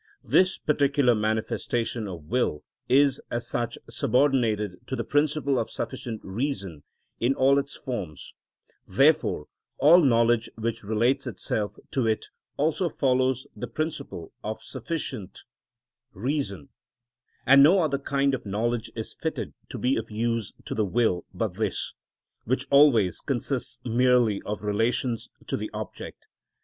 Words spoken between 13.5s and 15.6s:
the principle of sufficient